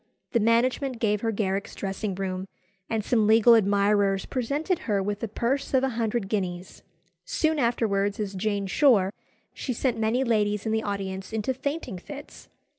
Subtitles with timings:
[0.31, 2.47] The management gave her Garrick's dressing room,
[2.89, 6.81] and some legal admirers presented her with a purse of a hundred guineas.
[7.23, 9.11] Soon afterwards, as Jane Shore,
[9.53, 12.49] she sent many ladies in the audience into fainting fits.